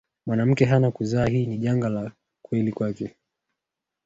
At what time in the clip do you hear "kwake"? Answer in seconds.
2.71-3.15